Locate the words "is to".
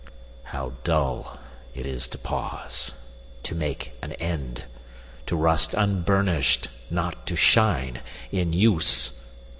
1.85-2.17